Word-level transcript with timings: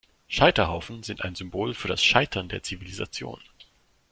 Scheiterhaufen 0.27 1.03
sind 1.03 1.21
ein 1.23 1.35
Symbol 1.35 1.75
für 1.75 1.87
das 1.87 2.03
Scheitern 2.03 2.49
der 2.49 2.63
Zivilisation. 2.63 3.39